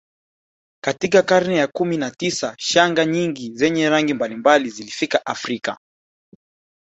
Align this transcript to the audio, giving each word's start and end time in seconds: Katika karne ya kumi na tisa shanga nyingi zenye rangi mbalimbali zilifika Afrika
Katika 0.83 1.21
karne 1.21 1.55
ya 1.55 1.67
kumi 1.67 1.97
na 1.97 2.11
tisa 2.11 2.55
shanga 2.57 3.05
nyingi 3.05 3.51
zenye 3.53 3.89
rangi 3.89 4.13
mbalimbali 4.13 4.69
zilifika 4.69 5.25
Afrika 5.25 5.77